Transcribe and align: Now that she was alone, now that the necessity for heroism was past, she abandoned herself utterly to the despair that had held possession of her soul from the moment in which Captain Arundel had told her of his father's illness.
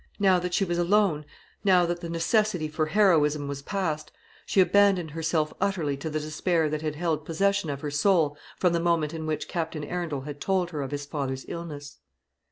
Now 0.17 0.39
that 0.39 0.55
she 0.55 0.65
was 0.65 0.79
alone, 0.79 1.25
now 1.63 1.85
that 1.85 2.01
the 2.01 2.09
necessity 2.09 2.67
for 2.67 2.87
heroism 2.87 3.47
was 3.47 3.61
past, 3.61 4.11
she 4.47 4.59
abandoned 4.59 5.11
herself 5.11 5.53
utterly 5.61 5.95
to 5.97 6.09
the 6.09 6.19
despair 6.19 6.69
that 6.71 6.81
had 6.81 6.95
held 6.95 7.23
possession 7.23 7.69
of 7.69 7.81
her 7.81 7.91
soul 7.91 8.35
from 8.57 8.73
the 8.73 8.79
moment 8.79 9.13
in 9.13 9.27
which 9.27 9.47
Captain 9.47 9.83
Arundel 9.83 10.21
had 10.21 10.41
told 10.41 10.71
her 10.71 10.81
of 10.81 10.89
his 10.89 11.05
father's 11.05 11.45
illness. 11.47 11.99